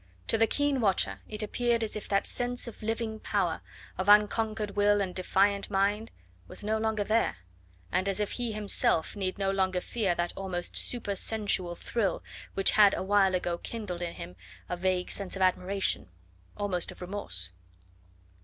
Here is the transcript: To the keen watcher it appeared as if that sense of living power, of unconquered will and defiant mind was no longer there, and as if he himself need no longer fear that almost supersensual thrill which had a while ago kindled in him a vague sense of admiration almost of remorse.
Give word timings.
To 0.29 0.37
the 0.39 0.47
keen 0.47 0.81
watcher 0.81 1.19
it 1.29 1.43
appeared 1.43 1.83
as 1.83 1.95
if 1.95 2.09
that 2.09 2.25
sense 2.25 2.67
of 2.67 2.81
living 2.81 3.19
power, 3.19 3.61
of 3.99 4.09
unconquered 4.09 4.71
will 4.71 4.99
and 4.99 5.13
defiant 5.13 5.69
mind 5.69 6.09
was 6.47 6.63
no 6.63 6.79
longer 6.79 7.03
there, 7.03 7.37
and 7.91 8.09
as 8.09 8.19
if 8.19 8.31
he 8.31 8.51
himself 8.51 9.15
need 9.15 9.37
no 9.37 9.51
longer 9.51 9.79
fear 9.79 10.15
that 10.15 10.33
almost 10.35 10.75
supersensual 10.75 11.75
thrill 11.75 12.23
which 12.55 12.71
had 12.71 12.95
a 12.95 13.03
while 13.03 13.35
ago 13.35 13.59
kindled 13.59 14.01
in 14.01 14.15
him 14.15 14.35
a 14.67 14.75
vague 14.75 15.11
sense 15.11 15.35
of 15.35 15.43
admiration 15.43 16.09
almost 16.57 16.91
of 16.91 16.99
remorse. 16.99 17.51